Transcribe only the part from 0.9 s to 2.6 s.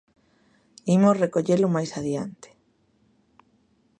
Imos recollelo máis adiante.